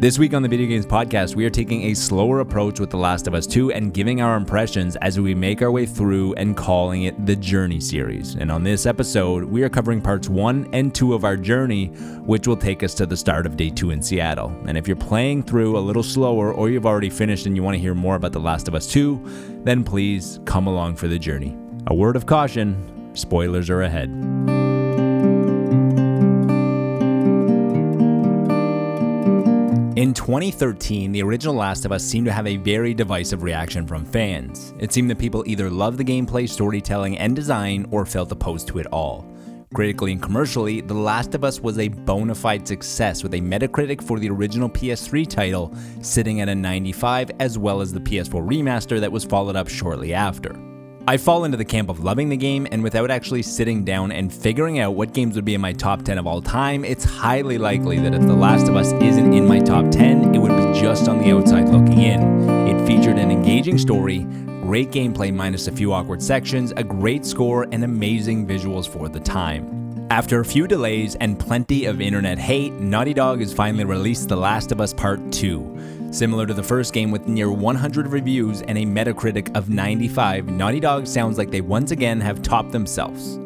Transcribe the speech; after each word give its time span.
This 0.00 0.18
week 0.18 0.32
on 0.32 0.40
the 0.40 0.48
Video 0.48 0.66
Games 0.66 0.86
Podcast, 0.86 1.34
we 1.36 1.44
are 1.44 1.50
taking 1.50 1.82
a 1.82 1.94
slower 1.94 2.40
approach 2.40 2.80
with 2.80 2.88
The 2.88 2.96
Last 2.96 3.26
of 3.26 3.34
Us 3.34 3.46
2 3.46 3.72
and 3.72 3.92
giving 3.92 4.22
our 4.22 4.34
impressions 4.34 4.96
as 4.96 5.20
we 5.20 5.34
make 5.34 5.60
our 5.60 5.70
way 5.70 5.84
through 5.84 6.32
and 6.36 6.56
calling 6.56 7.02
it 7.02 7.26
the 7.26 7.36
Journey 7.36 7.80
series. 7.80 8.34
And 8.34 8.50
on 8.50 8.64
this 8.64 8.86
episode, 8.86 9.44
we 9.44 9.62
are 9.62 9.68
covering 9.68 10.00
parts 10.00 10.26
1 10.26 10.70
and 10.72 10.94
2 10.94 11.12
of 11.12 11.24
our 11.24 11.36
journey, 11.36 11.88
which 12.24 12.46
will 12.46 12.56
take 12.56 12.82
us 12.82 12.94
to 12.94 13.04
the 13.04 13.14
start 13.14 13.44
of 13.44 13.58
day 13.58 13.68
2 13.68 13.90
in 13.90 14.00
Seattle. 14.00 14.48
And 14.66 14.78
if 14.78 14.88
you're 14.88 14.96
playing 14.96 15.42
through 15.42 15.76
a 15.76 15.80
little 15.80 16.02
slower 16.02 16.50
or 16.50 16.70
you've 16.70 16.86
already 16.86 17.10
finished 17.10 17.44
and 17.44 17.54
you 17.54 17.62
want 17.62 17.74
to 17.74 17.78
hear 17.78 17.94
more 17.94 18.16
about 18.16 18.32
The 18.32 18.40
Last 18.40 18.68
of 18.68 18.74
Us 18.74 18.90
2, 18.90 19.60
then 19.64 19.84
please 19.84 20.40
come 20.46 20.66
along 20.66 20.96
for 20.96 21.08
the 21.08 21.18
journey. 21.18 21.54
A 21.88 21.94
word 21.94 22.16
of 22.16 22.24
caution 22.24 23.12
spoilers 23.14 23.68
are 23.68 23.82
ahead. 23.82 24.08
In 29.96 30.14
2013, 30.14 31.10
the 31.10 31.20
original 31.20 31.56
Last 31.56 31.84
of 31.84 31.90
Us 31.90 32.04
seemed 32.04 32.26
to 32.26 32.32
have 32.32 32.46
a 32.46 32.58
very 32.58 32.94
divisive 32.94 33.42
reaction 33.42 33.88
from 33.88 34.04
fans. 34.04 34.72
It 34.78 34.92
seemed 34.92 35.10
that 35.10 35.18
people 35.18 35.42
either 35.48 35.68
loved 35.68 35.98
the 35.98 36.04
gameplay, 36.04 36.48
storytelling, 36.48 37.18
and 37.18 37.34
design 37.34 37.88
or 37.90 38.06
felt 38.06 38.30
opposed 38.30 38.68
to 38.68 38.78
it 38.78 38.86
all. 38.92 39.26
Critically 39.74 40.12
and 40.12 40.22
commercially, 40.22 40.80
The 40.80 40.94
Last 40.94 41.34
of 41.34 41.42
Us 41.42 41.58
was 41.58 41.80
a 41.80 41.88
bona 41.88 42.36
fide 42.36 42.68
success 42.68 43.24
with 43.24 43.34
a 43.34 43.40
Metacritic 43.40 44.00
for 44.00 44.20
the 44.20 44.30
original 44.30 44.70
PS3 44.70 45.28
title 45.28 45.74
sitting 46.02 46.40
at 46.40 46.48
a 46.48 46.54
95 46.54 47.32
as 47.40 47.58
well 47.58 47.80
as 47.80 47.92
the 47.92 48.00
PS4 48.00 48.48
remaster 48.48 49.00
that 49.00 49.10
was 49.10 49.24
followed 49.24 49.56
up 49.56 49.66
shortly 49.66 50.14
after. 50.14 50.54
I 51.10 51.16
fall 51.16 51.42
into 51.42 51.56
the 51.56 51.64
camp 51.64 51.88
of 51.88 52.04
loving 52.04 52.28
the 52.28 52.36
game, 52.36 52.68
and 52.70 52.84
without 52.84 53.10
actually 53.10 53.42
sitting 53.42 53.84
down 53.84 54.12
and 54.12 54.32
figuring 54.32 54.78
out 54.78 54.94
what 54.94 55.12
games 55.12 55.34
would 55.34 55.44
be 55.44 55.56
in 55.56 55.60
my 55.60 55.72
top 55.72 56.02
10 56.02 56.18
of 56.18 56.26
all 56.28 56.40
time, 56.40 56.84
it's 56.84 57.02
highly 57.02 57.58
likely 57.58 57.98
that 57.98 58.14
if 58.14 58.20
The 58.20 58.32
Last 58.32 58.68
of 58.68 58.76
Us 58.76 58.92
isn't 58.92 59.32
in 59.32 59.44
my 59.44 59.58
top 59.58 59.90
10, 59.90 60.36
it 60.36 60.38
would 60.38 60.56
be 60.56 60.80
just 60.80 61.08
on 61.08 61.18
the 61.18 61.32
outside 61.32 61.68
looking 61.68 62.00
in. 62.00 62.48
It 62.68 62.86
featured 62.86 63.18
an 63.18 63.32
engaging 63.32 63.76
story, 63.76 64.20
great 64.62 64.92
gameplay 64.92 65.34
minus 65.34 65.66
a 65.66 65.72
few 65.72 65.92
awkward 65.92 66.22
sections, 66.22 66.72
a 66.76 66.84
great 66.84 67.26
score, 67.26 67.66
and 67.72 67.82
amazing 67.82 68.46
visuals 68.46 68.88
for 68.88 69.08
the 69.08 69.18
time. 69.18 70.06
After 70.12 70.38
a 70.38 70.44
few 70.44 70.68
delays 70.68 71.16
and 71.16 71.40
plenty 71.40 71.86
of 71.86 72.00
internet 72.00 72.38
hate, 72.38 72.74
Naughty 72.74 73.14
Dog 73.14 73.40
has 73.40 73.52
finally 73.52 73.84
released 73.84 74.28
The 74.28 74.36
Last 74.36 74.70
of 74.70 74.80
Us 74.80 74.94
Part 74.94 75.32
2. 75.32 75.99
Similar 76.10 76.44
to 76.46 76.54
the 76.54 76.62
first 76.62 76.92
game 76.92 77.12
with 77.12 77.28
near 77.28 77.52
100 77.52 78.08
reviews 78.08 78.62
and 78.62 78.76
a 78.76 78.84
Metacritic 78.84 79.56
of 79.56 79.70
95, 79.70 80.48
Naughty 80.48 80.80
Dog 80.80 81.06
sounds 81.06 81.38
like 81.38 81.52
they 81.52 81.60
once 81.60 81.92
again 81.92 82.20
have 82.20 82.42
topped 82.42 82.72
themselves. 82.72 83.38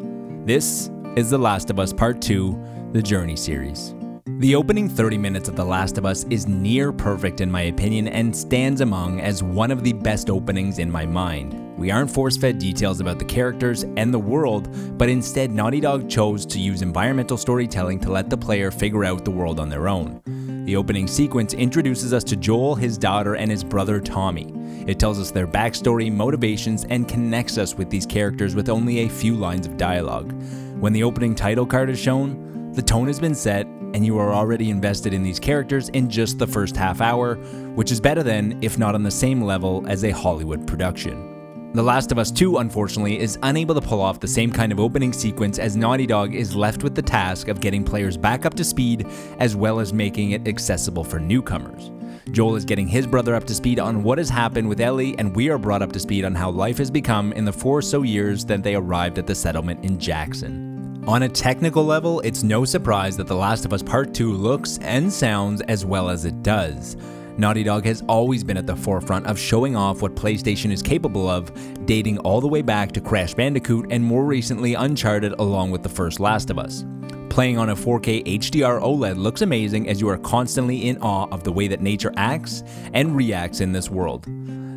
This 0.45 0.89
is 1.15 1.29
The 1.29 1.37
Last 1.37 1.69
of 1.69 1.79
Us 1.79 1.93
Part 1.93 2.23
2, 2.23 2.89
the 2.91 3.03
Journey 3.03 3.35
series. 3.35 3.93
The 4.39 4.55
opening 4.55 4.89
30 4.89 5.15
minutes 5.19 5.47
of 5.47 5.55
The 5.55 5.63
Last 5.63 5.99
of 5.99 6.07
Us 6.07 6.23
is 6.31 6.47
near 6.47 6.91
perfect 6.91 7.39
in 7.39 7.51
my 7.51 7.61
opinion 7.61 8.07
and 8.07 8.35
stands 8.35 8.81
among 8.81 9.21
as 9.21 9.43
one 9.43 9.69
of 9.69 9.83
the 9.83 9.93
best 9.93 10.31
openings 10.31 10.79
in 10.79 10.91
my 10.91 11.05
mind. 11.05 11.77
We 11.77 11.91
aren't 11.91 12.09
force 12.09 12.35
fed 12.35 12.57
details 12.57 12.99
about 12.99 13.19
the 13.19 13.25
characters 13.25 13.83
and 13.95 14.11
the 14.11 14.17
world, 14.17 14.97
but 14.97 15.07
instead, 15.07 15.51
Naughty 15.51 15.81
Dog 15.81 16.09
chose 16.09 16.47
to 16.47 16.59
use 16.59 16.81
environmental 16.81 17.37
storytelling 17.37 17.99
to 17.99 18.11
let 18.11 18.31
the 18.31 18.37
player 18.37 18.71
figure 18.71 19.05
out 19.05 19.23
the 19.23 19.29
world 19.29 19.59
on 19.59 19.69
their 19.69 19.87
own. 19.87 20.19
The 20.65 20.75
opening 20.75 21.05
sequence 21.05 21.53
introduces 21.53 22.11
us 22.11 22.23
to 22.23 22.35
Joel, 22.35 22.73
his 22.73 22.97
daughter, 22.97 23.35
and 23.35 23.51
his 23.51 23.63
brother 23.63 23.99
Tommy. 23.99 24.51
It 24.87 24.97
tells 24.97 25.19
us 25.19 25.29
their 25.29 25.45
backstory, 25.45 26.11
motivations, 26.11 26.85
and 26.85 27.07
connects 27.07 27.59
us 27.59 27.75
with 27.75 27.91
these 27.91 28.07
characters 28.07 28.55
with 28.55 28.67
only 28.67 29.01
a 29.01 29.07
few 29.09 29.35
lines 29.35 29.67
of 29.67 29.77
dialogue. 29.77 30.33
When 30.79 30.91
the 30.91 31.03
opening 31.03 31.35
title 31.35 31.67
card 31.67 31.91
is 31.91 31.99
shown, 31.99 32.71
the 32.73 32.81
tone 32.81 33.05
has 33.05 33.19
been 33.19 33.35
set, 33.35 33.67
and 33.67 34.03
you 34.03 34.17
are 34.17 34.33
already 34.33 34.71
invested 34.71 35.13
in 35.13 35.21
these 35.21 35.39
characters 35.39 35.89
in 35.89 36.09
just 36.09 36.39
the 36.39 36.47
first 36.47 36.75
half 36.75 36.99
hour, 36.99 37.35
which 37.75 37.91
is 37.91 38.01
better 38.01 38.23
than, 38.23 38.57
if 38.63 38.79
not 38.79 38.95
on 38.95 39.03
the 39.03 39.11
same 39.11 39.43
level, 39.43 39.85
as 39.87 40.03
a 40.03 40.09
Hollywood 40.09 40.65
production. 40.65 41.34
The 41.75 41.83
Last 41.83 42.13
of 42.13 42.17
Us 42.17 42.31
2, 42.31 42.59
unfortunately, 42.59 43.19
is 43.19 43.37
unable 43.43 43.75
to 43.75 43.81
pull 43.81 43.99
off 43.99 44.21
the 44.21 44.29
same 44.29 44.49
kind 44.49 44.71
of 44.71 44.79
opening 44.79 45.11
sequence 45.11 45.59
as 45.59 45.75
Naughty 45.75 46.05
Dog 46.05 46.33
is 46.33 46.55
left 46.55 46.83
with 46.83 46.95
the 46.95 47.01
task 47.01 47.49
of 47.49 47.59
getting 47.59 47.83
players 47.83 48.15
back 48.15 48.45
up 48.45 48.53
to 48.53 48.63
speed 48.63 49.05
as 49.39 49.57
well 49.57 49.81
as 49.81 49.91
making 49.91 50.31
it 50.31 50.47
accessible 50.47 51.03
for 51.03 51.19
newcomers. 51.19 51.91
Joel 52.31 52.55
is 52.55 52.63
getting 52.63 52.87
his 52.87 53.05
brother 53.05 53.35
up 53.35 53.43
to 53.43 53.53
speed 53.53 53.77
on 53.77 54.03
what 54.03 54.19
has 54.19 54.29
happened 54.29 54.69
with 54.69 54.79
Ellie, 54.79 55.19
and 55.19 55.35
we 55.35 55.49
are 55.49 55.57
brought 55.57 55.81
up 55.81 55.91
to 55.91 55.99
speed 55.99 56.23
on 56.23 56.33
how 56.33 56.49
life 56.49 56.77
has 56.77 56.89
become 56.89 57.33
in 57.33 57.43
the 57.43 57.51
four 57.51 57.79
or 57.79 57.81
so 57.81 58.03
years 58.03 58.45
that 58.45 58.63
they 58.63 58.75
arrived 58.75 59.17
at 59.17 59.27
the 59.27 59.35
settlement 59.35 59.83
in 59.83 59.99
Jackson. 59.99 61.03
On 61.07 61.23
a 61.23 61.29
technical 61.29 61.83
level, 61.83 62.21
it's 62.21 62.41
no 62.41 62.63
surprise 62.63 63.17
that 63.17 63.27
The 63.27 63.35
Last 63.35 63.65
of 63.65 63.73
Us 63.73 63.83
Part 63.83 64.13
2 64.13 64.31
looks 64.31 64.77
and 64.77 65.11
sounds 65.11 65.59
as 65.63 65.83
well 65.83 66.09
as 66.09 66.23
it 66.23 66.41
does. 66.41 66.95
Naughty 67.37 67.63
Dog 67.63 67.83
has 67.83 68.01
always 68.07 68.45
been 68.45 68.55
at 68.55 68.65
the 68.65 68.75
forefront 68.75 69.27
of 69.27 69.37
showing 69.37 69.75
off 69.75 70.01
what 70.01 70.15
PlayStation 70.15 70.71
is 70.71 70.81
capable 70.81 71.27
of, 71.27 71.51
dating 71.85 72.17
all 72.19 72.39
the 72.39 72.47
way 72.47 72.61
back 72.61 72.93
to 72.93 73.01
Crash 73.01 73.33
Bandicoot 73.33 73.87
and 73.91 74.01
more 74.01 74.23
recently 74.23 74.73
Uncharted 74.73 75.33
along 75.33 75.71
with 75.71 75.83
the 75.83 75.89
first 75.89 76.21
Last 76.21 76.49
of 76.49 76.57
Us. 76.57 76.85
Playing 77.29 77.57
on 77.57 77.71
a 77.71 77.75
4K 77.75 78.25
HDR 78.25 78.81
OLED 78.81 79.17
looks 79.17 79.41
amazing 79.41 79.89
as 79.89 79.99
you 79.99 80.07
are 80.07 80.17
constantly 80.17 80.87
in 80.87 80.97
awe 81.01 81.27
of 81.31 81.43
the 81.43 81.51
way 81.51 81.67
that 81.67 81.81
nature 81.81 82.13
acts 82.15 82.63
and 82.93 83.13
reacts 83.13 83.59
in 83.59 83.73
this 83.73 83.89
world. 83.89 84.25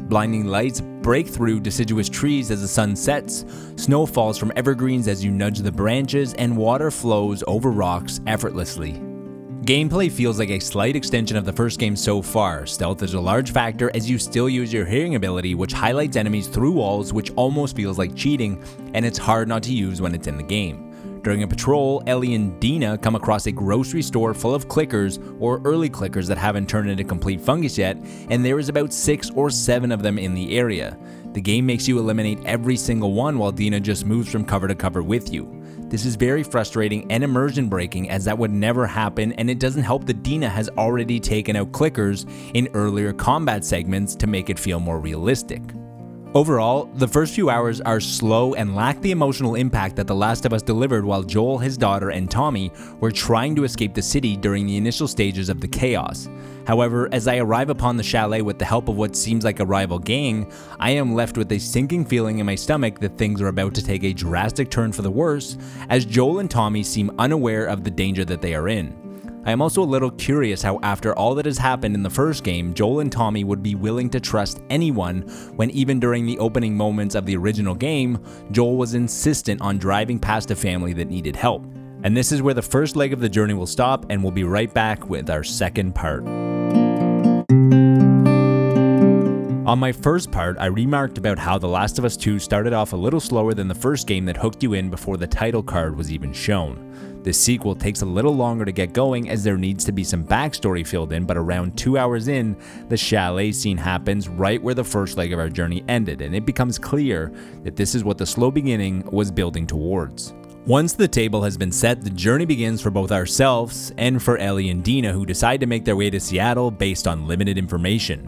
Blinding 0.08 0.46
lights 0.46 0.80
break 0.80 1.28
through 1.28 1.60
deciduous 1.60 2.08
trees 2.08 2.50
as 2.50 2.60
the 2.60 2.66
sun 2.66 2.96
sets, 2.96 3.44
snow 3.76 4.04
falls 4.04 4.36
from 4.36 4.52
evergreens 4.56 5.06
as 5.06 5.24
you 5.24 5.30
nudge 5.30 5.60
the 5.60 5.70
branches, 5.70 6.34
and 6.34 6.56
water 6.56 6.90
flows 6.90 7.44
over 7.46 7.70
rocks 7.70 8.20
effortlessly. 8.26 9.00
Gameplay 9.68 10.10
feels 10.10 10.38
like 10.38 10.48
a 10.48 10.58
slight 10.58 10.96
extension 10.96 11.36
of 11.36 11.44
the 11.44 11.52
first 11.52 11.78
game 11.78 11.94
so 11.94 12.22
far. 12.22 12.64
Stealth 12.64 13.02
is 13.02 13.12
a 13.12 13.20
large 13.20 13.52
factor 13.52 13.94
as 13.94 14.08
you 14.08 14.18
still 14.18 14.48
use 14.48 14.72
your 14.72 14.86
hearing 14.86 15.14
ability, 15.14 15.54
which 15.54 15.74
highlights 15.74 16.16
enemies 16.16 16.48
through 16.48 16.72
walls, 16.72 17.12
which 17.12 17.30
almost 17.32 17.76
feels 17.76 17.98
like 17.98 18.16
cheating, 18.16 18.64
and 18.94 19.04
it's 19.04 19.18
hard 19.18 19.46
not 19.46 19.62
to 19.64 19.74
use 19.74 20.00
when 20.00 20.14
it's 20.14 20.26
in 20.26 20.38
the 20.38 20.42
game. 20.42 21.20
During 21.22 21.42
a 21.42 21.46
patrol, 21.46 22.02
Ellie 22.06 22.34
and 22.34 22.58
Dina 22.58 22.96
come 22.96 23.14
across 23.14 23.44
a 23.44 23.52
grocery 23.52 24.00
store 24.00 24.32
full 24.32 24.54
of 24.54 24.68
clickers, 24.68 25.18
or 25.38 25.60
early 25.66 25.90
clickers 25.90 26.28
that 26.28 26.38
haven't 26.38 26.70
turned 26.70 26.88
into 26.88 27.04
complete 27.04 27.38
fungus 27.38 27.76
yet, 27.76 27.98
and 28.30 28.42
there 28.42 28.58
is 28.58 28.70
about 28.70 28.90
six 28.90 29.28
or 29.32 29.50
seven 29.50 29.92
of 29.92 30.00
them 30.02 30.18
in 30.18 30.32
the 30.32 30.56
area. 30.56 30.96
The 31.34 31.42
game 31.42 31.66
makes 31.66 31.86
you 31.86 31.98
eliminate 31.98 32.42
every 32.46 32.78
single 32.78 33.12
one 33.12 33.38
while 33.38 33.52
Dina 33.52 33.80
just 33.80 34.06
moves 34.06 34.32
from 34.32 34.46
cover 34.46 34.66
to 34.66 34.74
cover 34.74 35.02
with 35.02 35.30
you. 35.30 35.57
This 35.88 36.04
is 36.04 36.16
very 36.16 36.42
frustrating 36.42 37.10
and 37.10 37.24
immersion 37.24 37.70
breaking 37.70 38.10
as 38.10 38.26
that 38.26 38.36
would 38.36 38.50
never 38.50 38.86
happen, 38.86 39.32
and 39.32 39.48
it 39.48 39.58
doesn't 39.58 39.84
help 39.84 40.04
that 40.04 40.22
Dina 40.22 40.48
has 40.48 40.68
already 40.76 41.18
taken 41.18 41.56
out 41.56 41.72
clickers 41.72 42.30
in 42.52 42.68
earlier 42.74 43.14
combat 43.14 43.64
segments 43.64 44.14
to 44.16 44.26
make 44.26 44.50
it 44.50 44.58
feel 44.58 44.80
more 44.80 45.00
realistic. 45.00 45.62
Overall, 46.34 46.90
the 46.96 47.08
first 47.08 47.34
few 47.34 47.48
hours 47.48 47.80
are 47.80 48.00
slow 48.00 48.52
and 48.52 48.76
lack 48.76 49.00
the 49.00 49.12
emotional 49.12 49.54
impact 49.54 49.96
that 49.96 50.06
The 50.06 50.14
Last 50.14 50.44
of 50.44 50.52
Us 50.52 50.60
delivered 50.60 51.02
while 51.02 51.22
Joel, 51.22 51.56
his 51.56 51.78
daughter, 51.78 52.10
and 52.10 52.30
Tommy 52.30 52.70
were 53.00 53.10
trying 53.10 53.56
to 53.56 53.64
escape 53.64 53.94
the 53.94 54.02
city 54.02 54.36
during 54.36 54.66
the 54.66 54.76
initial 54.76 55.08
stages 55.08 55.48
of 55.48 55.62
the 55.62 55.68
chaos. 55.68 56.28
However, 56.66 57.08
as 57.12 57.26
I 57.28 57.38
arrive 57.38 57.70
upon 57.70 57.96
the 57.96 58.02
chalet 58.02 58.42
with 58.42 58.58
the 58.58 58.66
help 58.66 58.88
of 58.88 58.96
what 58.98 59.16
seems 59.16 59.42
like 59.42 59.60
a 59.60 59.64
rival 59.64 59.98
gang, 59.98 60.52
I 60.78 60.90
am 60.90 61.14
left 61.14 61.38
with 61.38 61.50
a 61.50 61.58
sinking 61.58 62.04
feeling 62.04 62.40
in 62.40 62.46
my 62.46 62.56
stomach 62.56 63.00
that 63.00 63.16
things 63.16 63.40
are 63.40 63.48
about 63.48 63.74
to 63.76 63.82
take 63.82 64.04
a 64.04 64.12
drastic 64.12 64.70
turn 64.70 64.92
for 64.92 65.00
the 65.00 65.10
worse, 65.10 65.56
as 65.88 66.04
Joel 66.04 66.40
and 66.40 66.50
Tommy 66.50 66.82
seem 66.82 67.10
unaware 67.18 67.64
of 67.64 67.84
the 67.84 67.90
danger 67.90 68.26
that 68.26 68.42
they 68.42 68.54
are 68.54 68.68
in. 68.68 69.07
I 69.48 69.50
am 69.50 69.62
also 69.62 69.82
a 69.82 69.84
little 69.84 70.10
curious 70.10 70.60
how, 70.60 70.78
after 70.82 71.14
all 71.14 71.34
that 71.36 71.46
has 71.46 71.56
happened 71.56 71.94
in 71.94 72.02
the 72.02 72.10
first 72.10 72.44
game, 72.44 72.74
Joel 72.74 73.00
and 73.00 73.10
Tommy 73.10 73.44
would 73.44 73.62
be 73.62 73.74
willing 73.74 74.10
to 74.10 74.20
trust 74.20 74.60
anyone 74.68 75.22
when, 75.56 75.70
even 75.70 75.98
during 75.98 76.26
the 76.26 76.38
opening 76.38 76.76
moments 76.76 77.14
of 77.14 77.24
the 77.24 77.34
original 77.34 77.74
game, 77.74 78.22
Joel 78.50 78.76
was 78.76 78.92
insistent 78.92 79.62
on 79.62 79.78
driving 79.78 80.18
past 80.18 80.50
a 80.50 80.54
family 80.54 80.92
that 80.92 81.08
needed 81.08 81.34
help. 81.34 81.64
And 82.02 82.14
this 82.14 82.30
is 82.30 82.42
where 82.42 82.52
the 82.52 82.60
first 82.60 82.94
leg 82.94 83.14
of 83.14 83.20
the 83.20 83.28
journey 83.30 83.54
will 83.54 83.66
stop, 83.66 84.04
and 84.10 84.22
we'll 84.22 84.32
be 84.32 84.44
right 84.44 84.72
back 84.74 85.08
with 85.08 85.30
our 85.30 85.42
second 85.42 85.94
part. 85.94 86.24
On 89.68 89.78
my 89.78 89.92
first 89.92 90.32
part, 90.32 90.56
I 90.58 90.64
remarked 90.64 91.18
about 91.18 91.38
how 91.38 91.58
The 91.58 91.68
Last 91.68 91.98
of 91.98 92.06
Us 92.06 92.16
2 92.16 92.38
started 92.38 92.72
off 92.72 92.94
a 92.94 92.96
little 92.96 93.20
slower 93.20 93.52
than 93.52 93.68
the 93.68 93.74
first 93.74 94.06
game 94.06 94.24
that 94.24 94.38
hooked 94.38 94.62
you 94.62 94.72
in 94.72 94.88
before 94.88 95.18
the 95.18 95.26
title 95.26 95.62
card 95.62 95.94
was 95.94 96.10
even 96.10 96.32
shown. 96.32 97.20
The 97.22 97.34
sequel 97.34 97.74
takes 97.74 98.00
a 98.00 98.06
little 98.06 98.34
longer 98.34 98.64
to 98.64 98.72
get 98.72 98.94
going 98.94 99.28
as 99.28 99.44
there 99.44 99.58
needs 99.58 99.84
to 99.84 99.92
be 99.92 100.04
some 100.04 100.24
backstory 100.24 100.86
filled 100.86 101.12
in, 101.12 101.26
but 101.26 101.36
around 101.36 101.76
two 101.76 101.98
hours 101.98 102.28
in, 102.28 102.56
the 102.88 102.96
chalet 102.96 103.52
scene 103.52 103.76
happens 103.76 104.26
right 104.26 104.62
where 104.62 104.72
the 104.72 104.82
first 104.82 105.18
leg 105.18 105.34
of 105.34 105.38
our 105.38 105.50
journey 105.50 105.84
ended, 105.86 106.22
and 106.22 106.34
it 106.34 106.46
becomes 106.46 106.78
clear 106.78 107.30
that 107.62 107.76
this 107.76 107.94
is 107.94 108.04
what 108.04 108.16
the 108.16 108.24
slow 108.24 108.50
beginning 108.50 109.06
was 109.12 109.30
building 109.30 109.66
towards. 109.66 110.32
Once 110.64 110.94
the 110.94 111.06
table 111.06 111.42
has 111.42 111.58
been 111.58 111.72
set, 111.72 112.00
the 112.00 112.08
journey 112.08 112.46
begins 112.46 112.80
for 112.80 112.90
both 112.90 113.12
ourselves 113.12 113.92
and 113.98 114.22
for 114.22 114.38
Ellie 114.38 114.70
and 114.70 114.82
Dina, 114.82 115.12
who 115.12 115.26
decide 115.26 115.60
to 115.60 115.66
make 115.66 115.84
their 115.84 115.96
way 115.96 116.08
to 116.08 116.20
Seattle 116.20 116.70
based 116.70 117.06
on 117.06 117.26
limited 117.26 117.58
information. 117.58 118.26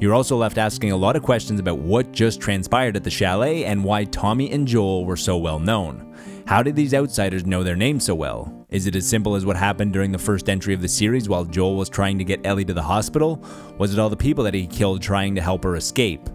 You're 0.00 0.14
also 0.14 0.34
left 0.34 0.56
asking 0.56 0.92
a 0.92 0.96
lot 0.96 1.14
of 1.14 1.22
questions 1.22 1.60
about 1.60 1.78
what 1.78 2.10
just 2.10 2.40
transpired 2.40 2.96
at 2.96 3.04
the 3.04 3.10
chalet 3.10 3.66
and 3.66 3.84
why 3.84 4.04
Tommy 4.04 4.50
and 4.50 4.66
Joel 4.66 5.04
were 5.04 5.16
so 5.16 5.36
well 5.36 5.58
known. 5.58 6.16
How 6.46 6.62
did 6.62 6.74
these 6.74 6.94
outsiders 6.94 7.44
know 7.44 7.62
their 7.62 7.76
names 7.76 8.06
so 8.06 8.14
well? 8.14 8.66
Is 8.70 8.86
it 8.86 8.96
as 8.96 9.06
simple 9.06 9.36
as 9.36 9.44
what 9.44 9.56
happened 9.56 9.92
during 9.92 10.10
the 10.10 10.18
first 10.18 10.48
entry 10.48 10.72
of 10.72 10.80
the 10.80 10.88
series 10.88 11.28
while 11.28 11.44
Joel 11.44 11.76
was 11.76 11.90
trying 11.90 12.16
to 12.16 12.24
get 12.24 12.46
Ellie 12.46 12.64
to 12.64 12.72
the 12.72 12.82
hospital? 12.82 13.44
Was 13.76 13.92
it 13.92 13.98
all 13.98 14.08
the 14.08 14.16
people 14.16 14.42
that 14.44 14.54
he 14.54 14.66
killed 14.66 15.02
trying 15.02 15.34
to 15.34 15.42
help 15.42 15.64
her 15.64 15.76
escape? 15.76 16.30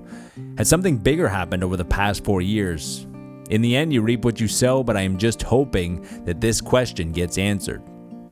Has 0.60 0.70
something 0.70 0.98
bigger 0.98 1.28
happened 1.28 1.64
over 1.64 1.76
the 1.76 1.84
past 1.84 2.24
four 2.24 2.42
years? 2.42 3.08
In 3.50 3.64
the 3.64 3.76
end, 3.76 3.92
you 3.92 4.04
reap 4.04 4.26
what 4.26 4.40
you 4.40 4.48
sow, 4.48 4.84
but 4.84 4.96
I 4.96 5.02
am 5.02 5.18
just 5.18 5.42
hoping 5.42 6.08
that 6.26 6.40
this 6.40 6.62
question 6.62 7.12
gets 7.12 7.40
answered. 7.40 7.82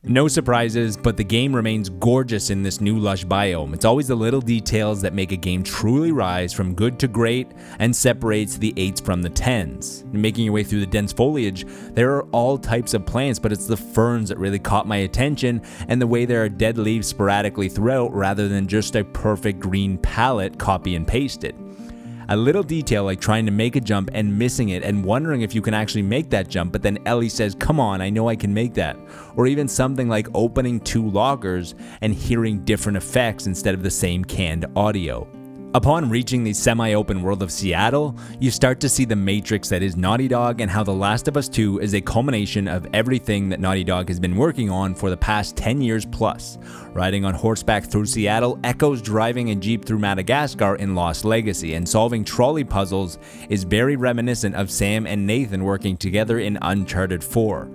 No 0.05 0.27
surprises, 0.27 0.97
but 0.97 1.15
the 1.15 1.23
game 1.23 1.55
remains 1.55 1.88
gorgeous 1.88 2.50
in 2.50 2.61
this 2.61 2.81
new 2.81 3.00
lush 3.00 3.23
biome. 3.23 3.73
It's 3.73 3.85
always 3.85 4.09
the 4.09 4.15
little 4.15 4.41
details 4.41 5.01
that 5.01 5.13
make 5.13 5.31
a 5.31 5.38
game 5.38 5.63
truly 5.63 6.11
rise 6.11 6.51
from 6.51 6.75
good 6.75 7.00
to 7.00 7.07
great 7.07 7.47
and 7.79 7.95
separates 7.95 8.57
the 8.57 8.73
8s 8.73 9.01
from 9.01 9.21
the 9.21 9.29
10s. 9.29 10.03
Making 10.13 10.44
your 10.44 10.53
way 10.55 10.65
through 10.65 10.81
the 10.81 10.85
dense 10.85 11.13
foliage, 11.13 11.65
there 11.94 12.11
are 12.15 12.23
all 12.33 12.57
types 12.57 12.94
of 12.94 13.05
plants, 13.05 13.39
but 13.39 13.53
it's 13.53 13.65
the 13.65 13.77
ferns 13.77 14.27
that 14.27 14.38
really 14.38 14.59
caught 14.59 14.85
my 14.85 14.97
attention 14.97 15.61
and 15.88 16.01
the 16.01 16.07
way 16.07 16.25
there 16.25 16.44
are 16.44 16.50
dead 16.50 16.77
leaves 16.77 17.07
sporadically 17.07 17.69
throughout 17.69 18.13
rather 18.13 18.50
than 18.50 18.67
just 18.67 18.97
a 18.97 19.05
perfect 19.05 19.61
green 19.61 19.97
palette 20.00 20.59
copy 20.59 20.97
and 20.97 21.07
pasted. 21.07 21.55
A 22.29 22.37
little 22.37 22.63
detail 22.63 23.03
like 23.03 23.19
trying 23.19 23.45
to 23.45 23.51
make 23.51 23.75
a 23.75 23.81
jump 23.81 24.09
and 24.13 24.37
missing 24.37 24.69
it 24.69 24.83
and 24.83 25.03
wondering 25.03 25.41
if 25.41 25.53
you 25.53 25.61
can 25.61 25.73
actually 25.73 26.03
make 26.03 26.29
that 26.29 26.47
jump, 26.47 26.71
but 26.71 26.81
then 26.81 26.99
Ellie 27.05 27.29
says, 27.29 27.55
Come 27.55 27.79
on, 27.79 28.01
I 28.01 28.09
know 28.09 28.29
I 28.29 28.35
can 28.35 28.53
make 28.53 28.73
that. 28.75 28.97
Or 29.35 29.47
even 29.47 29.67
something 29.67 30.07
like 30.07 30.27
opening 30.33 30.79
two 30.79 31.09
lockers 31.09 31.75
and 32.01 32.13
hearing 32.13 32.63
different 32.63 32.97
effects 32.97 33.47
instead 33.47 33.73
of 33.73 33.83
the 33.83 33.91
same 33.91 34.23
canned 34.23 34.65
audio. 34.75 35.27
Upon 35.75 36.07
reaching 36.07 36.43
the 36.43 36.53
semi 36.53 36.93
open 36.93 37.23
world 37.23 37.41
of 37.41 37.51
Seattle, 37.51 38.15
you 38.39 38.51
start 38.51 38.79
to 38.81 38.87
see 38.87 39.05
the 39.05 39.15
matrix 39.15 39.69
that 39.69 39.81
is 39.81 39.97
Naughty 39.97 40.27
Dog 40.27 40.61
and 40.61 40.69
how 40.69 40.83
The 40.83 40.93
Last 40.93 41.27
of 41.27 41.35
Us 41.35 41.49
2 41.49 41.79
is 41.79 41.95
a 41.95 42.01
culmination 42.01 42.67
of 42.67 42.85
everything 42.93 43.49
that 43.49 43.59
Naughty 43.59 43.83
Dog 43.83 44.07
has 44.07 44.19
been 44.19 44.35
working 44.35 44.69
on 44.69 44.93
for 44.93 45.09
the 45.09 45.17
past 45.17 45.57
10 45.57 45.81
years 45.81 46.05
plus. 46.05 46.59
Riding 46.93 47.25
on 47.25 47.33
horseback 47.33 47.85
through 47.85 48.05
Seattle 48.05 48.59
echoes 48.63 49.01
driving 49.01 49.49
a 49.49 49.55
Jeep 49.55 49.83
through 49.83 49.97
Madagascar 49.97 50.75
in 50.75 50.93
Lost 50.93 51.25
Legacy, 51.25 51.73
and 51.73 51.89
solving 51.89 52.23
trolley 52.23 52.63
puzzles 52.63 53.17
is 53.49 53.63
very 53.63 53.95
reminiscent 53.95 54.53
of 54.53 54.69
Sam 54.69 55.07
and 55.07 55.25
Nathan 55.25 55.63
working 55.63 55.97
together 55.97 56.37
in 56.37 56.59
Uncharted 56.61 57.23
4. 57.23 57.71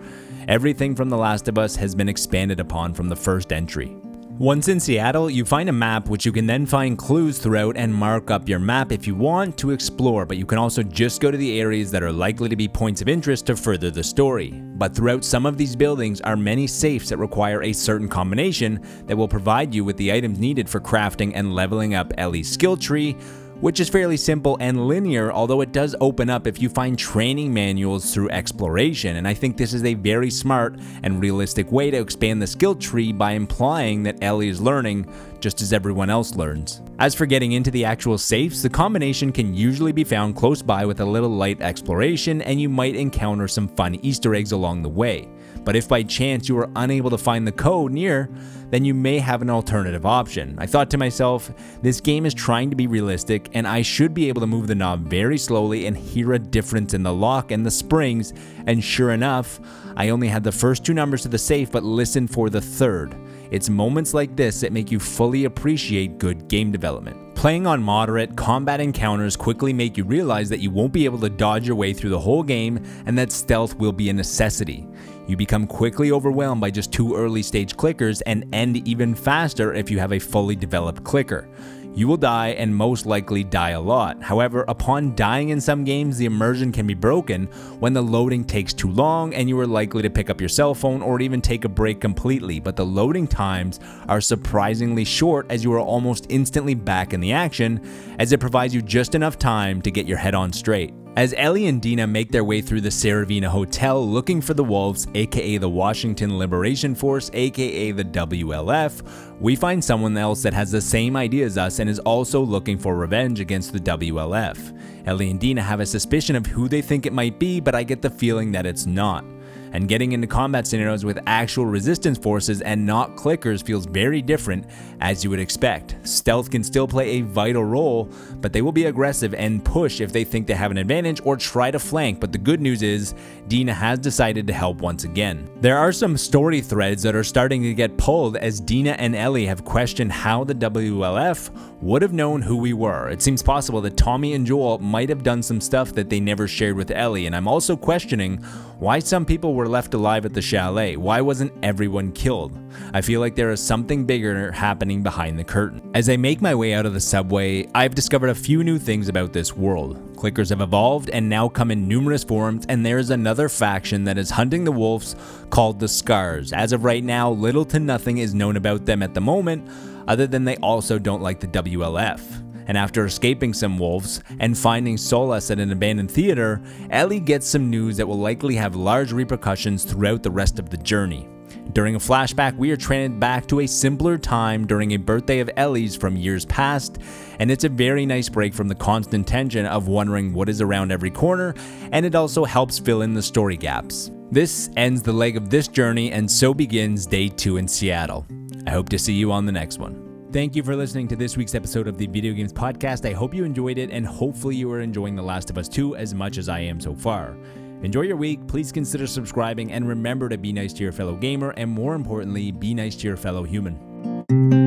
Everything 0.47 0.95
from 0.95 1.09
The 1.09 1.19
Last 1.19 1.49
of 1.49 1.59
Us 1.59 1.75
has 1.75 1.97
been 1.97 2.09
expanded 2.09 2.61
upon 2.61 2.95
from 2.95 3.09
the 3.09 3.17
first 3.17 3.53
entry. 3.53 3.97
Once 4.39 4.69
in 4.69 4.79
Seattle, 4.79 5.29
you 5.29 5.45
find 5.45 5.69
a 5.69 5.73
map 5.73 6.09
which 6.09 6.25
you 6.25 6.31
can 6.31 6.47
then 6.47 6.65
find 6.65 6.97
clues 6.97 7.41
throughout 7.41 7.77
and 7.77 7.93
mark 7.93 8.31
up 8.31 8.49
your 8.49 8.61
map 8.61 8.93
if 8.93 9.05
you 9.05 9.17
want 9.17 9.59
to 9.59 9.73
explore, 9.73 10.25
but 10.25 10.37
you 10.37 10.47
can 10.47 10.59
also 10.59 10.81
just 10.81 11.21
go 11.21 11.29
to 11.29 11.37
the 11.37 11.61
areas 11.61 11.91
that 11.91 12.05
are 12.05 12.13
likely 12.13 12.49
to 12.49 12.55
be 12.55 12.69
points 12.69 13.03
of 13.03 13.09
interest 13.09 13.47
to 13.47 13.57
further 13.57 13.91
the 13.91 14.05
story. 14.05 14.51
But 14.53 14.95
throughout 14.95 15.25
some 15.25 15.45
of 15.45 15.57
these 15.57 15.75
buildings 15.75 16.21
are 16.21 16.37
many 16.37 16.69
safes 16.69 17.09
that 17.09 17.17
require 17.17 17.65
a 17.65 17.73
certain 17.73 18.09
combination 18.09 18.81
that 19.07 19.17
will 19.17 19.27
provide 19.27 19.75
you 19.75 19.85
with 19.85 19.97
the 19.97 20.13
items 20.13 20.39
needed 20.39 20.71
for 20.71 20.79
crafting 20.79 21.33
and 21.35 21.53
leveling 21.53 21.97
up 21.97 22.13
Ellie's 22.17 22.49
skill 22.49 22.77
tree, 22.77 23.17
which 23.61 23.81
is 23.81 23.89
fairly 23.89 24.17
simple 24.17 24.57
and 24.61 24.87
linear, 24.87 25.33
although 25.33 25.61
it 25.61 25.73
does 25.73 25.97
open 26.01 26.31
up 26.31 26.47
if 26.47 26.61
you 26.61 26.69
find 26.69 26.99
training 26.99 27.53
manuals 27.53 28.15
through 28.15 28.31
exploration. 28.31 29.17
And 29.17 29.27
I 29.27 29.35
think 29.35 29.57
this 29.57 29.75
is 29.75 29.85
a 29.85 29.95
very 29.95 30.31
smart 30.31 30.79
and 31.03 31.21
realistic 31.21 31.71
way 31.73 31.91
to 31.91 31.99
expand 31.99 32.41
the 32.41 32.47
skill 32.47 32.75
tree 32.75 33.13
by 33.13 33.33
implying 33.33 34.03
that 34.05 34.23
Ellie 34.23 34.49
is 34.49 34.61
learning 34.61 35.13
just 35.41 35.61
as 35.61 35.73
everyone 35.73 36.11
else 36.11 36.35
learns. 36.35 36.83
As 36.99 37.15
for 37.15 37.27
getting 37.27 37.53
into 37.53 37.71
the 37.71 37.85
actual 37.85 38.19
safes, 38.19 38.63
the 38.63 38.69
combination 38.69 39.33
can 39.33 39.55
usually 39.55 39.93
be 39.93 40.05
found 40.05 40.37
close 40.37 40.63
by 40.63 40.85
with 40.85 41.01
a 41.01 41.05
little 41.05 41.31
light 41.31 41.61
exploration, 41.61 42.43
and 42.43 42.61
you 42.61 42.69
might 42.69 42.97
encounter 42.97 43.47
some 43.47 43.69
fun 43.69 43.97
Easter 43.97 44.35
eggs 44.35 44.53
along 44.53 44.83
the 44.83 44.89
way. 44.89 45.29
But 45.69 45.77
if 45.77 45.87
by 45.87 46.03
chance 46.03 46.49
you 46.49 46.57
are 46.57 46.71
unable 46.77 47.11
to 47.11 47.19
find 47.19 47.47
the 47.47 47.53
code 47.53 47.93
near, 47.93 48.31
then 48.71 48.87
you 48.87 48.95
may 48.95 49.19
have 49.19 49.43
an 49.43 49.51
alternative 49.51 50.07
option. 50.07 50.57
I 50.59 50.65
thought 50.65 50.89
to 50.93 50.97
myself, 50.97 51.53
this 51.83 52.01
game 52.01 52.25
is 52.25 52.33
trying 52.33 52.71
to 52.71 52.75
be 52.75 52.87
realistic, 52.87 53.51
and 53.53 53.69
I 53.69 53.83
should 53.83 54.15
be 54.15 54.31
able 54.31 54.41
to 54.41 54.47
move 54.47 54.67
the 54.67 54.75
knob 54.75 55.11
very 55.11 55.37
slowly 55.37 55.85
and 55.85 55.95
hear 55.95 56.33
a 56.33 56.39
difference 56.39 56.95
in 56.95 57.03
the 57.03 57.13
lock 57.13 57.51
and 57.51 57.67
the 57.67 57.71
springs, 57.71 58.33
and 58.67 58.83
sure 58.83 59.11
enough, 59.11 59.61
I 59.95 60.09
only 60.09 60.29
had 60.29 60.43
the 60.43 60.53
first 60.53 60.87
two 60.87 60.95
numbers 60.95 61.21
to 61.25 61.29
the 61.29 61.37
safe 61.37 61.71
but 61.71 61.83
listened 61.83 62.31
for 62.31 62.49
the 62.49 62.63
third. 62.63 63.15
It's 63.51 63.69
moments 63.69 64.15
like 64.15 64.37
this 64.37 64.63
that 64.63 64.73
make 64.73 64.91
you 64.91 64.99
fully 64.99 65.45
appreciate 65.45 66.17
good 66.17 66.49
game 66.49 66.73
development. 66.73 67.28
Playing 67.39 67.69
on 67.69 67.81
moderate, 67.81 68.35
combat 68.35 68.81
encounters 68.81 69.37
quickly 69.37 69.73
make 69.73 69.97
you 69.97 70.03
realize 70.03 70.49
that 70.49 70.59
you 70.59 70.73
won't 70.73 70.93
be 70.93 71.05
able 71.05 71.21
to 71.21 71.29
dodge 71.29 71.69
your 71.69 71.77
way 71.77 71.93
through 71.93 72.11
the 72.11 72.19
whole 72.19 72.43
game 72.43 72.85
and 73.07 73.17
that 73.17 73.31
stealth 73.31 73.77
will 73.77 73.93
be 73.93 74.11
a 74.11 74.13
necessity. 74.13 74.85
You 75.29 75.37
become 75.37 75.65
quickly 75.65 76.11
overwhelmed 76.11 76.61
by 76.61 76.73
just 76.73 76.93
two 76.93 77.15
early 77.15 77.45
stage 77.45 77.77
clickers 77.77 78.23
and 78.27 78.53
end 78.53 78.89
even 78.89 79.15
faster 79.15 79.73
if 79.73 79.89
you 79.89 80.01
have 80.01 80.13
a 80.13 80.19
fully 80.19 80.57
developed 80.57 81.05
clicker. 81.05 81.49
You 81.95 82.07
will 82.07 82.17
die 82.17 82.49
and 82.51 82.75
most 82.75 83.07
likely 83.07 83.43
die 83.43 83.71
a 83.71 83.81
lot. 83.81 84.23
However, 84.23 84.65
upon 84.69 85.17
dying 85.17 85.49
in 85.49 85.61
some 85.61 85.85
games, 85.85 86.17
the 86.17 86.27
immersion 86.27 86.71
can 86.71 86.87
be 86.87 86.95
broken 86.95 87.47
when 87.81 87.93
the 87.93 88.03
loading 88.03 88.45
takes 88.45 88.73
too 88.73 88.91
long 88.91 89.35
and 89.35 89.49
you 89.49 89.59
are 89.59 89.67
likely 89.67 90.03
to 90.03 90.11
pick 90.11 90.31
up 90.31 90.41
your 90.41 90.49
cell 90.49 90.75
phone 90.75 91.03
or 91.03 91.21
even 91.21 91.41
take 91.41 91.65
a 91.65 91.69
break 91.69 92.01
completely. 92.01 92.61
But 92.61 92.77
the 92.77 92.87
loading 92.87 93.27
times 93.27 93.81
are 94.09 94.21
surprisingly 94.21 95.05
short 95.05 95.47
as 95.51 95.65
you 95.65 95.73
are 95.73 95.81
almost 95.81 96.27
instantly 96.29 96.75
back 96.75 97.13
in 97.13 97.21
the 97.21 97.33
action, 97.33 97.81
as 98.19 98.33
it 98.33 98.41
provides 98.41 98.75
you 98.75 98.83
just 98.83 99.15
enough 99.15 99.39
time 99.39 99.83
to 99.83 99.91
get 99.91 100.07
your 100.07 100.19
head 100.19 100.35
on 100.35 100.53
straight. 100.53 100.93
As 101.19 101.35
Ellie 101.37 101.67
and 101.67 101.83
Dina 101.83 102.07
make 102.07 102.31
their 102.31 102.45
way 102.45 102.61
through 102.61 102.83
the 102.83 102.91
Saravina 102.91 103.49
Hotel 103.49 104.09
looking 104.09 104.41
for 104.41 104.55
the 104.55 104.63
Wolves, 104.63 105.09
aka 105.17 105.59
the 105.59 105.69
Washington 105.69 106.39
Liberation 106.39 106.95
Force, 106.95 107.29
aka 107.35 107.91
the 107.91 108.05
WLF, 108.05 109.41
we 109.41 109.57
find 109.57 109.83
someone 109.83 110.17
else 110.17 110.45
that 110.45 110.53
has 110.53 110.71
the 110.71 110.81
same 110.81 111.17
idea 111.17 111.45
as 111.45 111.59
us 111.59 111.81
and 111.81 111.91
is 111.91 111.99
also 111.99 112.41
looking 112.41 112.79
for 112.79 112.95
revenge 112.95 113.41
against 113.41 113.73
the 113.73 113.81
WLF. 113.81 114.79
Ellie 115.09 115.33
and 115.33 115.41
Dina 115.41 115.61
have 115.61 115.81
a 115.81 115.87
suspicion 115.87 116.37
of 116.37 116.47
who 116.47 116.69
they 116.69 116.81
think 116.81 117.05
it 117.05 117.13
might 117.13 117.41
be, 117.41 117.59
but 117.59 117.75
I 117.75 117.83
get 117.83 118.01
the 118.01 118.11
feeling 118.11 118.53
that 118.53 118.65
it's 118.65 118.87
not 118.87 119.25
and 119.73 119.89
getting 119.89 120.13
into 120.13 120.27
combat 120.27 120.67
scenarios 120.67 121.05
with 121.05 121.19
actual 121.27 121.67
resistance 121.67 122.19
forces 122.19 122.61
and 122.63 122.85
not 122.85 123.17
clickers 123.17 123.65
feels 123.65 123.87
very 123.87 124.23
different 124.23 124.67
as 125.01 125.23
you 125.23 125.31
would 125.31 125.41
expect. 125.41 125.97
Stealth 126.03 126.51
can 126.51 126.63
still 126.63 126.89
play 126.89 127.19
a 127.19 127.21
vital 127.23 127.65
role, 127.65 128.11
but 128.41 128.53
they 128.53 128.63
will 128.63 128.73
be 128.73 128.87
aggressive 128.87 129.35
and 129.35 129.65
push 129.65 130.01
if 130.01 130.13
they 130.13 130.25
think 130.25 130.47
they 130.47 130.55
have 130.55 130.71
an 130.71 130.79
advantage 130.79 131.21
or 131.25 131.37
try 131.37 131.71
to 131.71 131.79
flank. 131.79 132.21
But 132.21 132.33
the 132.33 132.39
good 132.39 132.61
news 132.61 132.83
is, 132.83 133.15
Dina 133.49 133.75
has 133.75 133.99
decided 133.99 134.47
to 134.47 134.53
help 134.53 134.79
once 134.79 135.05
again. 135.05 135.49
There 135.61 135.79
are 135.79 135.93
some 135.93 136.17
story 136.17 136.61
threads 136.61 137.03
that 137.03 137.15
are 137.15 137.25
starting 137.25 137.63
to 137.63 137.75
get 137.75 137.97
pulled 137.97 138.37
as 138.37 138.61
Dina 138.61 138.93
and 138.93 139.15
Ellie 139.15 139.47
have 139.47 139.65
questioned 139.65 140.13
how 140.13 140.45
the 140.45 140.55
WLF 140.55 141.51
would 141.81 142.03
have 142.03 142.13
known 142.13 142.43
who 142.43 142.57
we 142.57 142.73
were. 142.73 143.09
It 143.09 143.23
seems 143.23 143.43
possible 143.43 143.81
that 143.83 143.97
Tommy 143.97 144.35
and 144.35 144.47
Joel 144.47 144.79
might 144.79 145.09
have 145.09 145.23
done 145.23 145.43
some 145.43 145.61
stuff 145.61 145.93
that 145.93 146.11
they 146.11 146.19
never 146.19 146.49
shared 146.49 146.77
with 146.77 146.91
Ellie, 146.91 147.27
and 147.27 147.37
I'm 147.37 147.47
also 147.47 147.77
questioning 147.77 148.39
why 148.79 148.99
some 148.99 149.25
people 149.25 149.55
were 149.55 149.69
left 149.69 149.95
alive 149.95 150.25
at 150.25 150.35
the 150.35 150.43
chalet. 150.43 150.97
Why 150.97 151.21
wasn't 151.21 151.53
everyone 151.63 152.13
killed? 152.13 152.59
I 152.93 153.01
feel 153.01 153.21
like 153.21 153.37
there 153.37 153.51
is 153.51 153.63
something 153.63 154.05
bigger 154.05 154.51
happening 154.53 155.03
behind 155.03 155.39
the 155.39 155.45
curtain. 155.45 155.91
As 155.95 156.09
I 156.09 156.17
make 156.17 156.41
my 156.41 156.55
way 156.55 156.75
out 156.75 156.87
of 156.87 156.95
the 156.95 157.01
subway, 157.01 157.69
I've 157.75 157.95
discovered 157.95 158.31
a 158.31 158.35
few 158.35 158.65
new 158.65 158.79
things 158.79 159.09
about 159.09 159.33
this 159.33 159.57
world. 159.57 160.17
Clickers 160.17 160.51
have 160.51 160.61
evolved 160.61 161.11
and 161.11 161.29
now 161.29 161.49
come 161.49 161.71
in 161.71 161.87
numerous 161.87 162.25
forms, 162.25 162.67
and 162.69 162.85
there 162.85 162.99
is 162.99 163.11
another 163.11 163.49
faction 163.49 164.05
that 164.05 164.19
is 164.19 164.31
hunting 164.31 164.65
the 164.65 164.73
wolves 164.73 165.15
called 165.51 165.79
the 165.79 165.89
Scars. 165.89 166.53
As 166.53 166.73
of 166.73 166.85
right 166.85 167.05
now, 167.05 167.31
little 167.31 167.65
to 167.67 167.79
nothing 167.79 168.19
is 168.19 168.35
known 168.35 168.57
about 168.57 168.85
them 168.85 169.03
at 169.03 169.15
the 169.15 169.21
moment, 169.21 169.69
other 170.09 170.27
than 170.27 170.45
they 170.45 170.57
also 170.57 170.99
don't 170.99 171.23
like 171.23 171.39
the 171.39 171.47
WLF 171.47 172.21
and 172.69 172.77
after 172.77 173.07
escaping 173.07 173.53
some 173.53 173.79
wolves 173.79 174.23
and 174.39 174.57
finding 174.57 174.97
solace 174.97 175.51
at 175.51 175.59
an 175.59 175.73
abandoned 175.73 176.11
theater, 176.11 176.63
Ellie 176.91 177.19
gets 177.19 177.49
some 177.49 177.71
news 177.71 177.97
that 177.97 178.07
will 178.07 178.19
likely 178.19 178.55
have 178.55 178.77
large 178.77 179.11
repercussions 179.11 179.85
throughout 179.85 180.23
the 180.23 180.31
rest 180.31 180.59
of 180.59 180.71
the 180.71 180.77
journey. 180.77 181.27
During 181.73 181.97
a 181.97 181.99
flashback, 181.99 182.57
we 182.57 182.71
are 182.71 182.77
transported 182.77 183.21
back 183.21 183.47
to 183.49 183.61
a 183.61 183.67
simpler 183.67 184.19
time 184.19 184.67
during 184.67 184.93
a 184.93 184.97
birthday 184.99 185.41
of 185.41 185.51
Ellie's 185.57 185.97
from 185.97 186.17
years 186.17 186.45
past, 186.47 186.99
and 187.39 187.51
it's 187.51 187.65
a 187.65 187.69
very 187.69 188.05
nice 188.05 188.29
break 188.29 188.55
from 188.55 188.69
the 188.69 188.75
constant 188.75 189.27
tension 189.27 189.67
of 189.67 189.89
wondering 189.89 190.33
what 190.33 190.49
is 190.49 190.61
around 190.61 190.93
every 190.93 191.11
corner, 191.11 191.55
and 191.93 192.05
it 192.05 192.15
also 192.15 192.45
helps 192.45 192.79
fill 192.79 193.03
in 193.03 193.15
the 193.15 193.23
story 193.23 193.57
gaps. 193.57 194.11
This 194.31 194.71
ends 194.77 195.03
the 195.03 195.13
leg 195.13 195.37
of 195.37 195.49
this 195.49 195.69
journey, 195.69 196.13
and 196.13 196.31
so 196.31 196.53
begins 196.53 197.07
day 197.07 197.29
two 197.29 197.57
in 197.57 197.67
Seattle. 197.67 198.27
I 198.69 198.71
hope 198.71 198.91
to 198.91 198.99
see 198.99 199.15
you 199.15 199.33
on 199.33 199.47
the 199.47 199.53
next 199.53 199.79
one. 199.79 200.29
Thank 200.31 200.55
you 200.55 200.63
for 200.63 200.77
listening 200.77 201.09
to 201.09 201.17
this 201.17 201.39
week's 201.39 201.55
episode 201.55 201.89
of 201.89 201.97
the 201.97 202.07
Video 202.07 202.35
Games 202.35 202.53
Podcast. 202.53 203.09
I 203.09 203.15
hope 203.15 203.33
you 203.33 203.45
enjoyed 203.45 203.79
it, 203.79 203.89
and 203.89 204.07
hopefully, 204.07 204.57
you 204.57 204.71
are 204.71 204.83
enjoying 204.83 205.17
The 205.17 205.23
Last 205.23 205.49
of 205.49 205.57
Us 205.57 205.71
2 205.71 205.97
as 205.97 206.13
much 206.13 206.37
as 206.37 206.51
I 206.51 206.59
am 206.59 206.79
so 206.79 206.95
far. 206.95 207.35
Enjoy 207.83 208.03
your 208.03 208.19
week, 208.19 208.47
please 208.47 208.71
consider 208.71 209.07
subscribing, 209.07 209.73
and 209.73 209.89
remember 209.89 210.29
to 210.29 210.37
be 210.37 210.53
nice 210.53 210.75
to 210.75 210.83
your 210.83 210.93
fellow 210.93 211.17
gamer, 211.17 211.55
and 211.57 211.71
more 211.71 211.95
importantly, 211.95 212.53
be 212.53 212.75
nice 212.75 212.95
to 212.97 213.07
your 213.07 213.17
fellow 213.17 213.43
human. 213.43 214.58